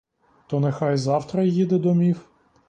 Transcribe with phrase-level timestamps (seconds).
[0.47, 2.21] То нехай завтра їде домів.